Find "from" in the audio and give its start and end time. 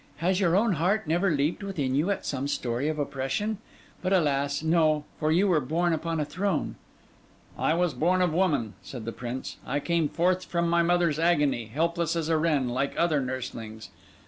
10.45-10.67